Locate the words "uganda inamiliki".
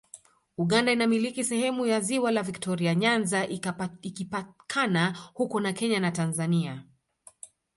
0.57-1.43